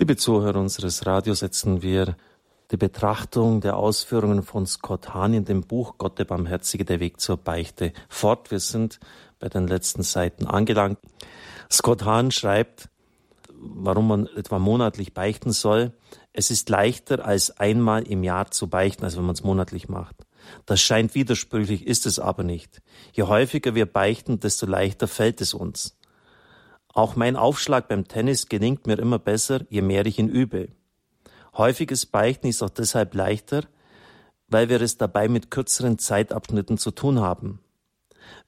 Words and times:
Liebe 0.00 0.16
Zuhörer 0.16 0.58
unseres 0.58 1.04
Radios, 1.04 1.40
setzen 1.40 1.82
wir 1.82 2.16
die 2.70 2.78
Betrachtung 2.78 3.60
der 3.60 3.76
Ausführungen 3.76 4.42
von 4.42 4.64
Scott 4.64 5.12
Hahn 5.12 5.34
in 5.34 5.44
dem 5.44 5.60
Buch 5.60 5.98
Gott 5.98 6.18
der 6.18 6.24
Barmherzige, 6.24 6.86
der 6.86 7.00
Weg 7.00 7.20
zur 7.20 7.36
Beichte 7.36 7.92
fort. 8.08 8.50
Wir 8.50 8.60
sind 8.60 8.98
bei 9.40 9.50
den 9.50 9.68
letzten 9.68 10.02
Seiten 10.02 10.46
angelangt. 10.46 10.98
Scott 11.70 12.06
Hahn 12.06 12.30
schreibt, 12.30 12.88
warum 13.52 14.08
man 14.08 14.26
etwa 14.26 14.58
monatlich 14.58 15.12
beichten 15.12 15.52
soll. 15.52 15.92
Es 16.32 16.50
ist 16.50 16.70
leichter 16.70 17.26
als 17.26 17.58
einmal 17.58 18.04
im 18.04 18.24
Jahr 18.24 18.50
zu 18.50 18.70
beichten, 18.70 19.04
als 19.04 19.18
wenn 19.18 19.26
man 19.26 19.34
es 19.34 19.44
monatlich 19.44 19.90
macht. 19.90 20.16
Das 20.64 20.80
scheint 20.80 21.14
widersprüchlich, 21.14 21.86
ist 21.86 22.06
es 22.06 22.18
aber 22.18 22.42
nicht. 22.42 22.80
Je 23.12 23.24
häufiger 23.24 23.74
wir 23.74 23.84
beichten, 23.84 24.40
desto 24.40 24.64
leichter 24.64 25.08
fällt 25.08 25.42
es 25.42 25.52
uns. 25.52 25.99
Auch 26.92 27.16
mein 27.16 27.36
Aufschlag 27.36 27.88
beim 27.88 28.08
Tennis 28.08 28.48
gelingt 28.48 28.86
mir 28.86 28.98
immer 28.98 29.18
besser, 29.18 29.60
je 29.70 29.82
mehr 29.82 30.04
ich 30.06 30.18
ihn 30.18 30.28
übe. 30.28 30.68
Häufiges 31.56 32.06
Beichten 32.06 32.48
ist 32.48 32.62
auch 32.62 32.70
deshalb 32.70 33.14
leichter, 33.14 33.64
weil 34.48 34.68
wir 34.68 34.80
es 34.80 34.96
dabei 34.96 35.28
mit 35.28 35.50
kürzeren 35.50 35.98
Zeitabschnitten 35.98 36.78
zu 36.78 36.90
tun 36.90 37.20
haben. 37.20 37.60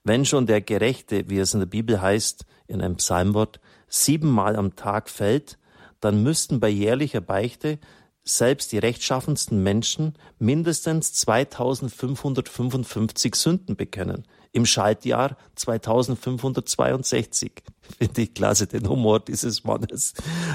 Wenn 0.03 0.25
schon 0.25 0.45
der 0.45 0.61
Gerechte, 0.61 1.29
wie 1.29 1.39
es 1.39 1.53
in 1.53 1.61
der 1.61 1.67
Bibel 1.67 2.01
heißt, 2.01 2.45
in 2.67 2.81
einem 2.81 2.97
Psalmwort, 2.97 3.59
siebenmal 3.87 4.55
am 4.55 4.75
Tag 4.75 5.09
fällt, 5.09 5.57
dann 5.99 6.23
müssten 6.23 6.59
bei 6.59 6.69
jährlicher 6.69 7.21
Beichte 7.21 7.79
selbst 8.25 8.71
die 8.71 8.77
rechtschaffensten 8.77 9.61
Menschen 9.63 10.13
mindestens 10.39 11.11
2555 11.13 13.35
Sünden 13.35 13.75
bekennen. 13.75 14.23
Im 14.53 14.65
Schaltjahr 14.67 15.35
2562. 15.55 17.63
Finde 17.97 18.21
ich 18.21 18.35
klasse, 18.35 18.67
den 18.67 18.87
Humor 18.87 19.19
dieses 19.19 19.63
Mannes. 19.63 20.13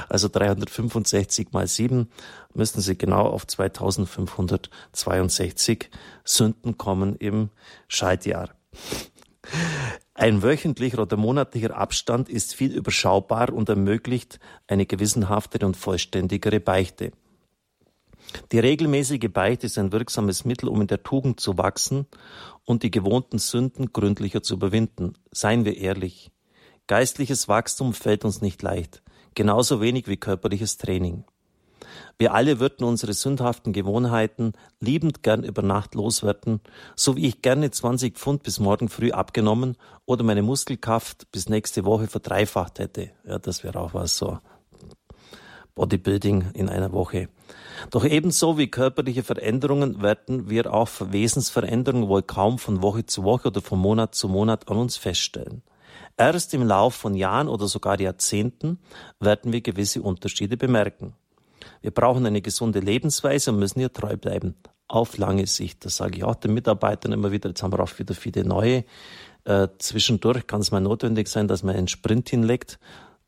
Also 0.09 0.29
365 0.29 1.49
mal 1.53 1.67
7 1.67 2.09
müssten 2.55 2.81
sie 2.81 2.97
genau 2.97 3.27
auf 3.27 3.45
2562 3.47 5.91
Sünden 6.25 6.79
kommen 6.79 7.17
im 7.17 7.51
Schaltjahr. 7.89 8.51
Ein 10.15 10.43
wöchentlicher 10.43 11.03
oder 11.03 11.17
monatlicher 11.17 11.77
Abstand 11.77 12.29
ist 12.29 12.55
viel 12.55 12.73
überschaubar 12.73 13.53
und 13.53 13.69
ermöglicht 13.69 14.39
eine 14.67 14.87
gewissenhaftere 14.87 15.67
und 15.67 15.77
vollständigere 15.77 16.61
Beichte. 16.61 17.13
Die 18.53 18.59
regelmäßige 18.59 19.29
Beichte 19.33 19.67
ist 19.67 19.79
ein 19.79 19.93
wirksames 19.93 20.45
Mittel, 20.45 20.69
um 20.69 20.81
in 20.81 20.87
der 20.87 21.03
Tugend 21.03 21.41
zu 21.41 21.59
wachsen 21.59 22.07
und 22.65 22.83
die 22.83 22.91
gewohnten 22.91 23.39
Sünden 23.39 23.93
gründlicher 23.93 24.43
zu 24.43 24.55
überwinden. 24.55 25.15
Seien 25.31 25.65
wir 25.65 25.77
ehrlich. 25.77 26.31
Geistliches 26.87 27.49
Wachstum 27.49 27.93
fällt 27.93 28.25
uns 28.25 28.41
nicht 28.41 28.63
leicht, 28.63 29.03
genauso 29.35 29.81
wenig 29.81 30.09
wie 30.09 30.17
körperliches 30.17 30.79
Training. 30.79 31.25
Wir 32.19 32.35
alle 32.35 32.61
würden 32.61 32.85
unsere 32.85 33.13
sündhaften 33.13 33.73
Gewohnheiten 33.73 34.53
liebend 34.81 35.23
gern 35.23 35.45
über 35.45 35.63
Nacht 35.63 35.95
loswerden, 35.95 36.61
so 36.97 37.17
wie 37.17 37.27
ich 37.27 37.43
gerne 37.43 37.71
20 37.71 38.17
Pfund 38.17 38.43
bis 38.43 38.59
morgen 38.59 38.89
früh 38.89 39.13
abgenommen 39.13 39.77
oder 40.05 40.25
meine 40.25 40.43
Muskelkraft 40.43 41.31
bis 41.31 41.49
nächste 41.49 41.85
Woche 41.85 42.07
verdreifacht 42.07 42.79
hätte. 42.79 43.11
Ja, 43.25 43.39
das 43.39 43.63
wäre 43.63 43.79
auch 43.79 43.95
was 43.95 44.17
so. 44.17 44.39
Bodybuilding 45.75 46.51
in 46.55 46.69
einer 46.69 46.93
Woche. 46.93 47.29
Doch 47.91 48.05
ebenso 48.05 48.59
wie 48.59 48.69
körperliche 48.69 49.23
Veränderungen 49.23 50.03
werden 50.03 50.51
wir 50.51 50.73
auch 50.73 50.91
Wesensveränderungen 51.01 52.09
wohl 52.09 52.23
kaum 52.23 52.59
von 52.59 52.83
Woche 52.83 53.07
zu 53.07 53.25
Woche 53.25 53.49
oder 53.49 53.61
von 53.61 53.79
Monat 53.79 54.15
zu 54.15 54.29
Monat 54.29 54.69
an 54.69 54.77
uns 54.77 54.97
feststellen. 54.97 55.63
Erst 56.17 56.53
im 56.55 56.67
Lauf 56.67 56.95
von 56.95 57.15
Jahren 57.15 57.49
oder 57.49 57.69
sogar 57.69 58.01
Jahrzehnten 58.01 58.79
werden 59.21 59.53
wir 59.53 59.61
gewisse 59.61 60.03
Unterschiede 60.03 60.57
bemerken. 60.57 61.15
Wir 61.81 61.93
brauchen 61.93 62.27
eine 62.27 62.43
gesunde 62.43 62.81
Lebensweise 62.81 63.53
und 63.53 63.61
müssen 63.61 63.81
ihr 63.81 63.93
treu 63.93 64.17
bleiben. 64.17 64.57
Auf 64.89 65.19
lange 65.19 65.47
Sicht. 65.47 65.85
Das 65.85 65.97
sage 65.97 66.19
ich 66.19 66.25
auch 66.25 66.35
den 66.35 66.55
Mitarbeitern 66.55 67.13
immer 67.13 67.31
wieder. 67.31 67.51
Jetzt 67.51 67.63
haben 67.63 67.73
wir 67.73 67.81
auch 67.81 67.99
wieder 67.99 68.15
viele 68.15 68.45
neue. 68.45 68.85
Äh, 69.45 69.69
zwischendurch 69.79 70.47
kann 70.47 70.61
es 70.61 70.71
mal 70.71 70.81
notwendig 70.81 71.29
sein, 71.29 71.47
dass 71.47 71.63
man 71.63 71.77
einen 71.77 71.89
Sprint 71.89 72.31
hinlegt 72.31 72.79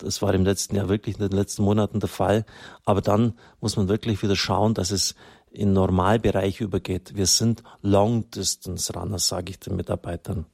das 0.01 0.23
war 0.23 0.35
im 0.35 0.45
letzten 0.45 0.77
Jahr 0.77 0.89
wirklich 0.89 1.17
in 1.19 1.29
den 1.29 1.37
letzten 1.37 1.63
Monaten 1.63 2.01
der 2.01 2.09
Fall. 2.09 2.45
Aber 2.85 3.01
dann 3.01 3.35
muss 3.61 3.77
man 3.77 3.89
wirklich 3.89 4.23
wieder 4.23 4.37
schauen, 4.37 4.75
dass 4.75 4.91
es 4.91 5.15
in 5.51 5.73
Normalbereich 5.73 6.61
übergeht. 6.61 7.17
Wir 7.17 7.27
sind 7.27 7.63
Long-Distance-Runners, 7.83 9.27
sage 9.27 9.51
ich 9.51 9.59
den 9.59 9.77
Mitarbeitern. 9.77 10.47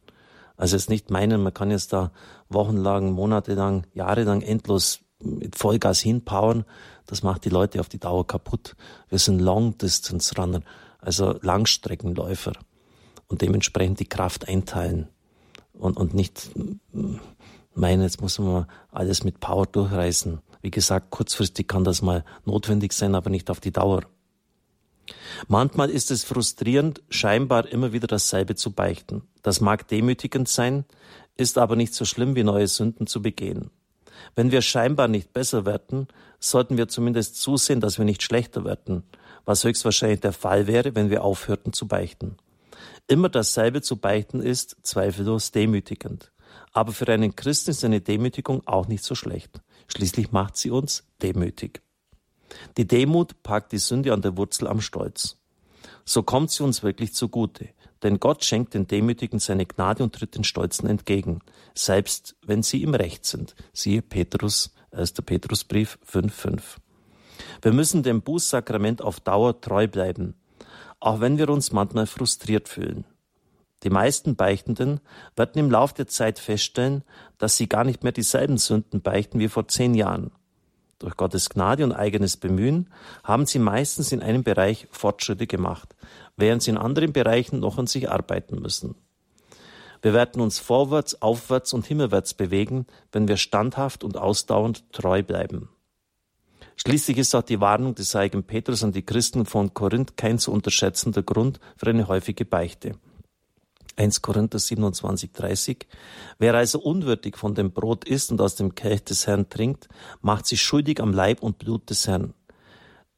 Also 0.57 0.77
es 0.77 0.89
nicht 0.89 1.11
meinen, 1.11 1.43
man 1.43 1.53
kann 1.53 1.71
jetzt 1.71 1.93
da 1.93 2.12
wochenlang, 2.49 3.12
monatelang, 3.12 3.87
jahrelang 3.93 4.41
endlos 4.41 5.01
mit 5.21 5.57
Vollgas 5.57 6.01
hinpowern. 6.01 6.65
Das 7.07 7.23
macht 7.23 7.45
die 7.45 7.51
Leute 7.51 7.81
auf 7.81 7.89
die 7.89 7.99
Dauer 7.99 8.27
kaputt. 8.27 8.75
Wir 9.09 9.19
sind 9.19 9.41
Long-Distance-Runner, 9.41 10.63
also 10.99 11.39
Langstreckenläufer. 11.43 12.53
Und 13.28 13.43
dementsprechend 13.43 14.01
die 14.01 14.09
Kraft 14.09 14.49
einteilen. 14.49 15.09
Und, 15.73 15.97
und 15.99 16.15
nicht 16.15 16.51
meinen, 17.77 18.03
jetzt 18.03 18.21
muss 18.21 18.39
man 18.39 18.67
alles 18.91 19.25
mit 19.25 19.41
Power 19.41 19.67
durchreißen. 19.67 20.41
Wie 20.63 20.71
gesagt, 20.71 21.11
kurzfristig 21.11 21.69
kann 21.69 21.85
das 21.85 22.03
mal 22.03 22.25
notwendig 22.45 22.93
sein, 22.93 23.15
aber 23.15 23.31
nicht 23.31 23.51
auf 23.51 23.61
die 23.61 23.73
Dauer. 23.73 24.03
Manchmal 25.49 25.91
ist 25.91 26.11
es 26.11 26.25
frustrierend, 26.25 27.03
scheinbar 27.09 27.69
immer 27.69 27.93
wieder 27.93 28.07
dasselbe 28.07 28.57
zu 28.57 28.73
beichten. 28.73 29.23
Das 29.43 29.61
mag 29.61 29.87
demütigend 29.89 30.49
sein, 30.49 30.85
ist 31.37 31.59
aber 31.59 31.77
nicht 31.77 31.95
so 31.95 32.05
schlimm 32.05 32.35
wie 32.35 32.45
neue 32.45 32.67
Sünden 32.67 33.07
zu 33.07 33.23
begehen. 33.23 33.71
Wenn 34.35 34.51
wir 34.51 34.63
scheinbar 34.63 35.09
nicht 35.09 35.33
besser 35.33 35.67
werden, 35.67 36.09
sollten 36.41 36.77
wir 36.77 36.89
zumindest 36.89 37.41
zusehen, 37.41 37.81
dass 37.81 37.99
wir 37.99 38.05
nicht 38.05 38.23
schlechter 38.23 38.65
werden, 38.65 39.05
was 39.45 39.65
höchstwahrscheinlich 39.65 40.21
der 40.21 40.33
Fall 40.33 40.67
wäre, 40.67 40.95
wenn 40.95 41.11
wir 41.11 41.23
aufhörten 41.23 41.73
zu 41.73 41.87
beichten. 41.87 42.37
Immer 43.07 43.29
dasselbe 43.29 43.83
zu 43.83 43.97
beichten 43.97 44.41
ist 44.41 44.77
zweifellos 44.83 45.53
demütigend. 45.53 46.33
Aber 46.77 46.93
für 46.93 47.09
einen 47.09 47.35
Christen 47.35 47.71
ist 47.71 47.85
eine 47.87 48.03
Demütigung 48.03 48.61
auch 48.67 48.87
nicht 48.87 49.03
so 49.03 49.15
schlecht. 49.15 49.63
Schließlich 49.89 50.31
macht 50.33 50.59
sie 50.59 50.71
uns 50.71 51.05
demütig. 51.23 51.81
Die 52.77 52.87
Demut 52.87 53.43
packt 53.43 53.73
die 53.73 53.79
Sünde 53.79 54.13
an 54.13 54.21
der 54.21 54.37
Wurzel 54.37 54.69
am 54.69 54.83
Stolz. 54.83 55.39
So 56.05 56.23
kommt 56.23 56.51
sie 56.51 56.63
uns 56.63 56.83
wirklich 56.83 57.15
zugute. 57.15 57.71
Denn 58.03 58.21
Gott 58.21 58.45
schenkt 58.45 58.75
den 58.75 58.87
Demütigen 58.87 59.39
seine 59.39 59.65
Gnade 59.65 60.03
und 60.03 60.15
tritt 60.15 60.35
den 60.35 60.45
Stolzen 60.45 60.87
entgegen, 60.87 61.39
selbst 61.75 62.37
wenn 62.43 62.63
sie 62.63 62.83
im 62.83 62.93
Recht 62.93 63.25
sind. 63.25 63.55
Siehe 63.73 64.03
Petrus, 64.03 64.75
1. 64.91 65.13
Petrusbrief 65.13 65.99
5,5. 66.07 66.61
Wir 67.63 67.73
müssen 67.73 68.03
dem 68.03 68.21
Bußsakrament 68.21 69.01
auf 69.01 69.21
Dauer 69.21 69.63
treu 69.63 69.89
bleiben, 69.89 70.35
auch 71.01 71.21
wenn 71.21 71.39
wir 71.39 71.49
uns 71.49 71.73
manchmal 71.73 72.07
frustriert 72.07 72.69
fühlen. 72.69 73.07
Die 73.83 73.91
meisten 73.91 74.37
Beichtenden 74.37 75.01
werden 75.37 75.59
im 75.59 75.71
Lauf 75.71 75.93
der 75.93 76.09
Zeit 76.09 76.39
feststellen, 76.39 77.05
dass 77.39 77.57
sie 77.57 77.69
gar 77.69 77.85
nicht 77.85 78.03
mehr 78.03 78.13
dieselben 78.13 78.59
Sünden 78.59 79.03
beichten 79.03 79.39
wie 79.39 79.49
vor 79.49 79.69
zehn 79.69 79.95
Jahren. 79.95 80.33
Durch 80.99 81.17
Gottes 81.17 81.51
Gnade 81.51 81.85
und 81.85 81.93
eigenes 81.93 82.39
Bemühen 82.39 82.89
haben 83.23 83.45
sie 83.45 83.59
meistens 83.59 84.13
in 84.13 84.23
einem 84.23 84.45
Bereich 84.45 84.89
Fortschritte 84.91 85.47
gemacht, 85.47 85.95
während 86.37 86.63
sie 86.63 86.71
in 86.71 86.79
anderen 86.79 87.13
Bereichen 87.13 87.61
noch 87.61 87.77
an 87.77 87.87
sich 87.87 88.11
arbeiten 88.11 88.61
müssen. 88.63 88.95
Wir 90.01 90.15
werden 90.15 90.41
uns 90.41 90.59
vorwärts, 90.59 91.21
aufwärts 91.21 91.73
und 91.75 91.87
himmelwärts 91.87 92.33
bewegen, 92.33 92.87
wenn 93.13 93.29
wir 93.29 93.37
standhaft 93.37 94.05
und 94.05 94.17
ausdauernd 94.17 94.91
treu 94.93 95.23
bleiben. 95.23 95.69
Schließlich 96.77 97.19
ist 97.19 97.35
auch 97.35 97.43
die 97.43 97.61
Warnung 97.61 97.95
des 97.95 98.15
heiligen 98.15 98.45
Petrus 98.45 98.85
an 98.85 98.93
die 98.93 99.05
Christen 99.05 99.47
von 99.47 99.75
Korinth 99.75 100.17
kein 100.17 100.39
zu 100.39 100.53
unterschätzender 100.53 101.23
Grund 101.23 101.59
für 101.77 101.87
eine 101.89 102.09
häufige 102.09 102.45
Beichte. 102.45 102.97
1 103.97 104.23
Korinther 104.23 104.59
27, 104.59 105.33
30. 105.33 105.87
Wer 106.39 106.55
also 106.55 106.81
unwürdig 106.81 107.37
von 107.37 107.55
dem 107.55 107.73
Brot 107.73 108.05
isst 108.05 108.31
und 108.31 108.41
aus 108.41 108.55
dem 108.55 108.75
Kelch 108.75 109.05
des 109.05 109.27
Herrn 109.27 109.49
trinkt, 109.49 109.89
macht 110.21 110.47
sich 110.47 110.62
schuldig 110.62 111.01
am 111.01 111.12
Leib 111.12 111.43
und 111.43 111.59
Blut 111.59 111.89
des 111.91 112.07
Herrn. 112.07 112.34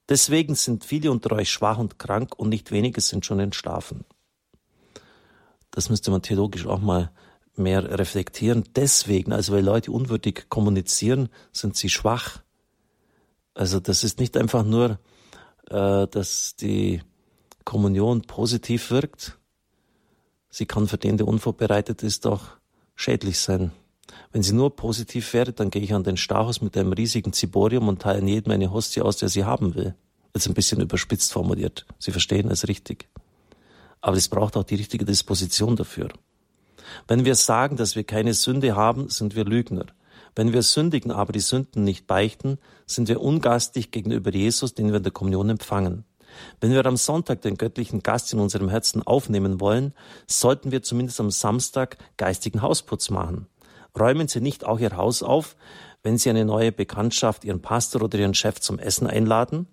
Deswegen 0.08 0.54
sind 0.54 0.84
viele 0.84 1.10
unter 1.10 1.32
euch 1.32 1.50
schwach 1.50 1.78
und 1.78 1.98
krank 1.98 2.32
und 2.36 2.48
nicht 2.48 2.70
wenige 2.70 3.00
sind 3.00 3.26
schon 3.26 3.40
entschlafen. 3.40 4.04
Das 5.70 5.90
müsste 5.90 6.10
man 6.10 6.22
theologisch 6.22 6.66
auch 6.66 6.80
mal 6.80 7.10
mehr 7.56 7.98
reflektieren. 7.98 8.64
Deswegen, 8.74 9.32
also 9.32 9.52
weil 9.52 9.64
Leute 9.64 9.92
unwürdig 9.92 10.46
kommunizieren, 10.48 11.28
sind 11.52 11.76
sie 11.76 11.90
schwach. 11.90 12.40
Also 13.54 13.80
das 13.80 14.04
ist 14.04 14.20
nicht 14.20 14.36
einfach 14.36 14.64
nur, 14.64 14.98
äh, 15.68 16.06
dass 16.06 16.56
die 16.56 17.02
Kommunion 17.64 18.22
positiv 18.22 18.90
wirkt, 18.90 19.37
Sie 20.50 20.66
kann 20.66 20.88
für 20.88 20.98
den, 20.98 21.16
der 21.16 21.28
unvorbereitet 21.28 22.02
ist, 22.02 22.26
auch 22.26 22.42
schädlich 22.96 23.38
sein. 23.38 23.72
Wenn 24.32 24.42
sie 24.42 24.54
nur 24.54 24.74
positiv 24.74 25.32
wäre, 25.32 25.52
dann 25.52 25.70
gehe 25.70 25.82
ich 25.82 25.94
an 25.94 26.04
den 26.04 26.16
Stachus 26.16 26.60
mit 26.60 26.76
einem 26.76 26.92
riesigen 26.92 27.32
Ziborium 27.32 27.88
und 27.88 28.02
teile 28.02 28.20
in 28.20 28.28
jedem 28.28 28.52
eine 28.52 28.72
Hostie 28.72 29.02
aus, 29.02 29.16
der 29.16 29.28
sie 29.28 29.44
haben 29.44 29.74
will. 29.74 29.94
Jetzt 30.34 30.46
ein 30.46 30.54
bisschen 30.54 30.80
überspitzt 30.80 31.32
formuliert. 31.32 31.86
Sie 31.98 32.10
verstehen 32.10 32.50
es 32.50 32.68
richtig. 32.68 33.08
Aber 34.00 34.16
es 34.16 34.28
braucht 34.28 34.56
auch 34.56 34.64
die 34.64 34.76
richtige 34.76 35.04
Disposition 35.04 35.76
dafür. 35.76 36.08
Wenn 37.06 37.24
wir 37.24 37.34
sagen, 37.34 37.76
dass 37.76 37.96
wir 37.96 38.04
keine 38.04 38.34
Sünde 38.34 38.76
haben, 38.76 39.08
sind 39.08 39.34
wir 39.34 39.44
Lügner. 39.44 39.86
Wenn 40.34 40.52
wir 40.52 40.62
sündigen, 40.62 41.10
aber 41.10 41.32
die 41.32 41.40
Sünden 41.40 41.84
nicht 41.84 42.06
beichten, 42.06 42.58
sind 42.86 43.08
wir 43.08 43.20
ungastig 43.20 43.90
gegenüber 43.90 44.32
Jesus, 44.32 44.74
den 44.74 44.88
wir 44.88 44.96
in 44.96 45.02
der 45.02 45.12
Kommunion 45.12 45.50
empfangen. 45.50 46.04
Wenn 46.60 46.72
wir 46.72 46.84
am 46.86 46.96
Sonntag 46.96 47.42
den 47.42 47.56
göttlichen 47.56 48.02
Gast 48.02 48.32
in 48.32 48.40
unserem 48.40 48.68
Herzen 48.68 49.06
aufnehmen 49.06 49.60
wollen, 49.60 49.94
sollten 50.26 50.72
wir 50.72 50.82
zumindest 50.82 51.20
am 51.20 51.30
Samstag 51.30 51.98
geistigen 52.16 52.62
Hausputz 52.62 53.10
machen. 53.10 53.46
Räumen 53.98 54.28
Sie 54.28 54.40
nicht 54.40 54.64
auch 54.64 54.78
Ihr 54.78 54.96
Haus 54.96 55.22
auf, 55.22 55.56
wenn 56.02 56.18
Sie 56.18 56.30
eine 56.30 56.44
neue 56.44 56.72
Bekanntschaft, 56.72 57.44
Ihren 57.44 57.62
Pastor 57.62 58.02
oder 58.02 58.18
Ihren 58.18 58.34
Chef 58.34 58.60
zum 58.60 58.78
Essen 58.78 59.06
einladen? 59.06 59.66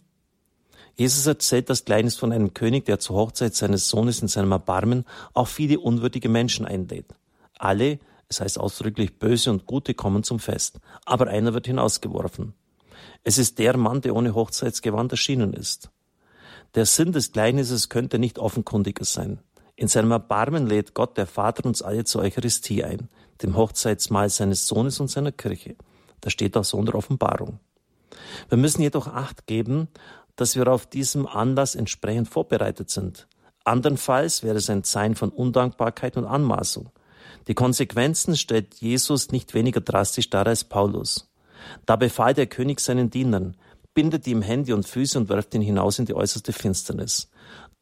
Jesus 0.95 1.27
erzählt 1.27 1.69
das 1.69 1.83
Gleichnis 1.83 2.15
von 2.15 2.31
einem 2.31 2.53
König, 2.53 2.85
der 2.85 2.99
zur 2.99 3.17
Hochzeit 3.17 3.53
seines 3.53 3.89
Sohnes 3.89 4.21
in 4.21 4.29
seinem 4.29 4.51
Erbarmen 4.53 5.05
auch 5.33 5.47
viele 5.47 5.79
unwürdige 5.79 6.29
Menschen 6.29 6.65
einlädt. 6.65 7.13
Alle, 7.57 7.99
es 8.29 8.39
heißt 8.39 8.59
ausdrücklich 8.59 9.19
böse 9.19 9.51
und 9.51 9.65
gute, 9.65 9.93
kommen 9.93 10.23
zum 10.23 10.39
Fest, 10.39 10.79
aber 11.05 11.27
einer 11.27 11.53
wird 11.53 11.67
hinausgeworfen. 11.67 12.53
Es 13.23 13.37
ist 13.37 13.59
der 13.59 13.75
Mann, 13.75 14.01
der 14.01 14.15
ohne 14.15 14.33
Hochzeitsgewand 14.33 15.11
erschienen 15.11 15.53
ist. 15.53 15.89
Der 16.75 16.85
Sinn 16.85 17.13
des 17.13 17.31
Gleichnisses 17.31 17.87
könnte 17.87 18.19
nicht 18.19 18.37
offenkundiger 18.37 19.05
sein. 19.05 19.39
In 19.77 19.87
seinem 19.87 20.11
Erbarmen 20.11 20.67
lädt 20.67 20.93
Gott, 20.93 21.17
der 21.17 21.25
Vater, 21.25 21.65
uns 21.65 21.81
alle 21.81 22.03
zur 22.03 22.21
Eucharistie 22.21 22.83
ein, 22.83 23.07
dem 23.41 23.55
Hochzeitsmahl 23.55 24.29
seines 24.29 24.67
Sohnes 24.67 24.99
und 24.99 25.09
seiner 25.09 25.31
Kirche. 25.31 25.75
Das 26.19 26.33
steht 26.33 26.57
auch 26.57 26.65
so 26.65 26.77
in 26.77 26.85
der 26.85 26.95
Offenbarung. 26.95 27.59
Wir 28.49 28.57
müssen 28.57 28.81
jedoch 28.81 29.07
Acht 29.07 29.47
geben, 29.47 29.87
dass 30.35 30.57
wir 30.57 30.67
auf 30.67 30.85
diesem 30.85 31.27
Anlass 31.27 31.75
entsprechend 31.75 32.27
vorbereitet 32.27 32.89
sind. 32.89 33.27
Andernfalls 33.63 34.43
wäre 34.43 34.57
es 34.57 34.69
ein 34.69 34.83
Zeichen 34.83 35.15
von 35.15 35.29
Undankbarkeit 35.29 36.17
und 36.17 36.25
Anmaßung. 36.25 36.89
Die 37.47 37.53
Konsequenzen 37.53 38.35
stellt 38.35 38.75
Jesus 38.75 39.31
nicht 39.31 39.53
weniger 39.53 39.79
drastisch 39.79 40.29
dar 40.29 40.45
als 40.45 40.65
Paulus. 40.65 41.31
Da 41.85 41.95
befahl 41.95 42.33
der 42.33 42.47
König 42.47 42.79
seinen 42.81 43.09
Dienern, 43.09 43.55
bindet 43.95 44.27
ihm 44.27 44.43
Hände 44.43 44.75
und 44.75 44.87
Füße 44.87 45.17
und 45.17 45.29
wirft 45.29 45.55
ihn 45.55 45.61
hinaus 45.61 45.97
in 45.97 46.05
die 46.05 46.13
äußerste 46.13 46.53
Finsternis. 46.53 47.31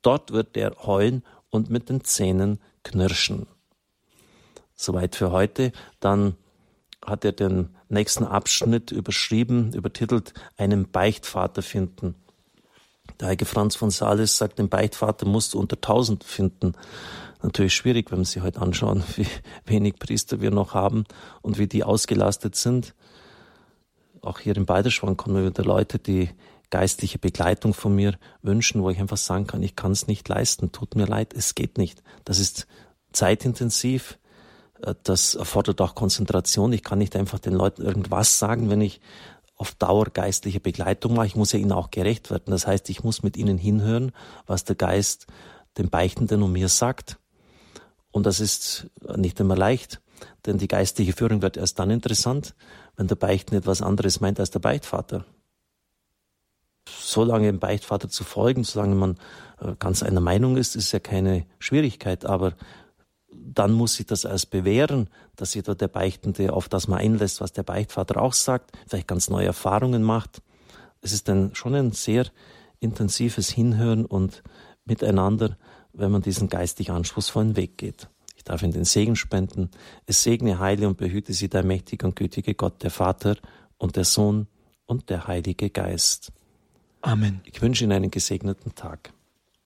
Dort 0.01 0.31
wird 0.31 0.55
er 0.55 0.75
heulen 0.83 1.23
und 1.49 1.69
mit 1.69 1.89
den 1.89 2.05
Zähnen 2.05 2.59
knirschen. 2.83 3.47
Soweit 4.75 5.15
für 5.15 5.31
heute. 5.31 5.73
Dann 5.99 6.35
hat 7.05 7.25
er 7.25 7.33
den 7.33 7.69
nächsten 7.89 8.23
Abschnitt 8.23 8.91
überschrieben, 8.91 9.73
übertitelt, 9.73 10.33
einen 10.57 10.89
Beichtvater 10.89 11.61
finden. 11.61 12.15
Der 13.19 13.27
heilige 13.27 13.45
Franz 13.45 13.75
von 13.75 13.91
Sales 13.91 14.37
sagt, 14.37 14.59
den 14.59 14.69
Beichtvater 14.69 15.25
musst 15.25 15.53
du 15.53 15.59
unter 15.59 15.79
tausend 15.81 16.23
finden. 16.23 16.73
Natürlich 17.41 17.75
schwierig, 17.75 18.11
wenn 18.11 18.19
wir 18.19 18.25
sich 18.25 18.41
heute 18.41 18.61
anschauen, 18.61 19.03
wie 19.15 19.27
wenig 19.65 19.95
Priester 19.99 20.41
wir 20.41 20.51
noch 20.51 20.73
haben 20.73 21.05
und 21.41 21.57
wie 21.57 21.67
die 21.67 21.83
ausgelastet 21.83 22.55
sind. 22.55 22.93
Auch 24.23 24.39
hier 24.39 24.55
in 24.55 24.65
Balderschwang 24.65 25.17
kommen 25.17 25.45
wieder 25.45 25.63
Leute, 25.63 25.99
die 25.99 26.29
geistliche 26.69 27.19
Begleitung 27.19 27.73
von 27.73 27.93
mir 27.93 28.17
wünschen, 28.41 28.81
wo 28.81 28.89
ich 28.89 28.99
einfach 28.99 29.17
sagen 29.17 29.47
kann, 29.47 29.61
ich 29.61 29.75
kann 29.75 29.91
es 29.91 30.07
nicht 30.07 30.27
leisten, 30.27 30.71
tut 30.71 30.95
mir 30.95 31.05
leid, 31.05 31.33
es 31.33 31.55
geht 31.55 31.77
nicht. 31.77 32.01
Das 32.23 32.39
ist 32.39 32.65
zeitintensiv, 33.11 34.17
äh, 34.81 34.95
das 35.03 35.35
erfordert 35.35 35.81
auch 35.81 35.93
Konzentration. 35.93 36.73
Ich 36.73 36.83
kann 36.83 36.99
nicht 36.99 37.15
einfach 37.15 37.37
den 37.37 37.53
Leuten 37.53 37.83
irgendwas 37.83 38.39
sagen, 38.39 38.69
wenn 38.69 38.81
ich 38.81 39.01
auf 39.55 39.75
Dauer 39.75 40.05
geistliche 40.05 40.59
Begleitung 40.59 41.13
mache. 41.13 41.27
Ich 41.27 41.35
muss 41.35 41.51
ja 41.51 41.59
ihnen 41.59 41.73
auch 41.73 41.91
gerecht 41.91 42.31
werden. 42.31 42.51
Das 42.51 42.65
heißt, 42.65 42.89
ich 42.89 43.03
muss 43.03 43.23
mit 43.23 43.37
ihnen 43.37 43.57
hinhören, 43.57 44.13
was 44.47 44.63
der 44.63 44.75
Geist 44.75 45.27
dem 45.77 45.89
Beichtenden 45.89 46.43
und 46.43 46.53
mir 46.53 46.69
sagt. 46.69 47.17
Und 48.11 48.25
das 48.25 48.39
ist 48.39 48.87
nicht 49.17 49.39
immer 49.39 49.55
leicht, 49.55 50.01
denn 50.45 50.57
die 50.57 50.67
geistliche 50.67 51.13
Führung 51.13 51.41
wird 51.41 51.57
erst 51.57 51.79
dann 51.79 51.89
interessant, 51.89 52.55
wenn 52.95 53.07
der 53.07 53.15
Beichtende 53.15 53.59
etwas 53.59 53.81
anderes 53.81 54.19
meint 54.19 54.39
als 54.39 54.51
der 54.51 54.59
Beichtvater. 54.59 55.25
So 56.87 57.23
lange 57.23 57.47
dem 57.47 57.59
Beichtvater 57.59 58.09
zu 58.09 58.23
folgen, 58.23 58.63
solange 58.63 58.95
man 58.95 59.17
äh, 59.59 59.75
ganz 59.79 60.03
einer 60.03 60.19
Meinung 60.19 60.57
ist, 60.57 60.75
ist 60.75 60.91
ja 60.91 60.99
keine 60.99 61.45
Schwierigkeit. 61.59 62.25
Aber 62.25 62.53
dann 63.31 63.71
muss 63.71 63.95
sich 63.95 64.05
das 64.05 64.25
erst 64.25 64.49
bewähren, 64.49 65.09
dass 65.35 65.51
sich 65.51 65.63
der 65.63 65.87
Beichtende 65.87 66.53
auf 66.53 66.69
das 66.69 66.87
mal 66.87 66.97
einlässt, 66.97 67.41
was 67.41 67.53
der 67.53 67.63
Beichtvater 67.63 68.21
auch 68.21 68.33
sagt, 68.33 68.71
vielleicht 68.87 69.07
ganz 69.07 69.29
neue 69.29 69.47
Erfahrungen 69.47 70.03
macht. 70.03 70.41
Es 71.01 71.13
ist 71.13 71.27
dann 71.27 71.55
schon 71.55 71.75
ein 71.75 71.91
sehr 71.91 72.27
intensives 72.79 73.49
Hinhören 73.49 74.05
und 74.05 74.43
Miteinander, 74.85 75.57
wenn 75.93 76.11
man 76.11 76.21
diesen 76.21 76.49
geistig 76.49 76.91
anspruchsvollen 76.91 77.55
Weg 77.55 77.77
geht. 77.77 78.09
Ich 78.43 78.45
darf 78.49 78.61
Ihnen 78.61 78.73
den 78.73 78.83
Segen 78.83 79.15
spenden. 79.15 79.69
Es 80.05 80.21
segne, 80.21 80.59
heile 80.59 80.89
und 80.89 80.97
behüte 80.97 81.31
Sie 81.31 81.47
der 81.47 81.63
mächtige 81.63 82.05
und 82.05 82.17
gütige 82.17 82.55
Gott, 82.55 82.83
der 82.83 82.91
Vater 82.91 83.37
und 83.77 83.95
der 83.95 84.03
Sohn 84.03 84.47
und 84.85 85.09
der 85.09 85.27
Heilige 85.27 85.69
Geist. 85.69 86.33
Amen. 86.99 87.39
Ich 87.45 87.61
wünsche 87.61 87.85
Ihnen 87.85 87.93
einen 87.93 88.11
gesegneten 88.11 88.75
Tag. 88.75 89.13